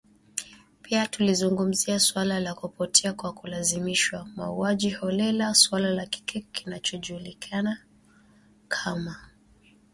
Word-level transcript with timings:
Pia 0.81 1.07
tulizungumzia 1.07 1.99
suala 1.99 2.39
la 2.39 2.53
kupotea 2.53 3.13
kwa 3.13 3.33
kulazimishwa, 3.33 4.27
mauaji 4.35 4.89
holela, 4.91 5.53
suala 5.53 5.89
la 5.89 6.05
kile 6.05 6.45
kinachojulikana 6.51 7.83
kama 8.67 8.95
“nyumba 9.03 9.13
salama”. 9.17 9.27